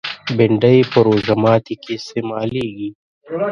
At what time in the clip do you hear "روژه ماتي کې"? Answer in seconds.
1.07-1.91